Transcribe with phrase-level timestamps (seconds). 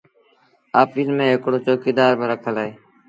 [0.81, 2.71] آڦيٚس ميݩ هڪڙو چوڪيٚدآر با رکل اهي۔